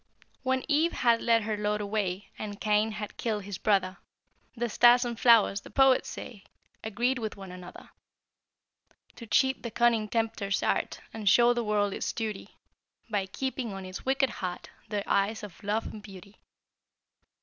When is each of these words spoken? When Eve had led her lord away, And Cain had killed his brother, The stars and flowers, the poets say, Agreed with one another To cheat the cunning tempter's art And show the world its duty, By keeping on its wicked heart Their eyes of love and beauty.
When 0.41 0.63
Eve 0.67 0.93
had 0.93 1.21
led 1.21 1.43
her 1.43 1.55
lord 1.55 1.79
away, 1.79 2.29
And 2.39 2.59
Cain 2.59 2.93
had 2.93 3.17
killed 3.17 3.43
his 3.43 3.59
brother, 3.59 3.97
The 4.55 4.67
stars 4.67 5.05
and 5.05 5.19
flowers, 5.19 5.61
the 5.61 5.69
poets 5.69 6.09
say, 6.09 6.43
Agreed 6.83 7.19
with 7.19 7.37
one 7.37 7.51
another 7.51 7.91
To 9.17 9.27
cheat 9.27 9.61
the 9.61 9.69
cunning 9.69 10.07
tempter's 10.09 10.63
art 10.63 11.01
And 11.13 11.29
show 11.29 11.53
the 11.53 11.63
world 11.63 11.93
its 11.93 12.13
duty, 12.13 12.57
By 13.11 13.27
keeping 13.27 13.73
on 13.73 13.85
its 13.85 14.03
wicked 14.03 14.31
heart 14.41 14.71
Their 14.89 15.03
eyes 15.05 15.43
of 15.43 15.63
love 15.63 15.85
and 15.85 16.01
beauty. 16.01 16.39